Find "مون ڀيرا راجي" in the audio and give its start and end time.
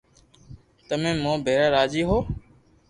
1.23-2.01